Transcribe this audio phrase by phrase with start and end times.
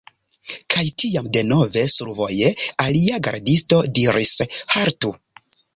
[0.75, 2.51] Kaj tiam denove, survoje
[2.87, 4.37] alia gardisto diris:
[4.77, 5.19] "Haltu